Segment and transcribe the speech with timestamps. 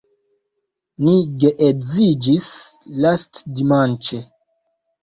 [1.07, 1.13] Ni
[1.43, 2.49] geedziĝis
[3.07, 4.27] lastdimanĉe.